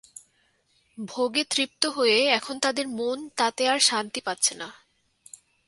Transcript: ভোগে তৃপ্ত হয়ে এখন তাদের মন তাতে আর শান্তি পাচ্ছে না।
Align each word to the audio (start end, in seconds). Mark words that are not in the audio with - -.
ভোগে 0.97 1.43
তৃপ্ত 1.43 1.85
হয়ে 1.85 2.17
এখন 2.29 2.59
তাদের 2.59 2.85
মন 2.87 3.29
তাতে 3.35 3.63
আর 3.69 3.79
শান্তি 3.79 4.21
পাচ্ছে 4.21 4.53
না। 4.55 4.67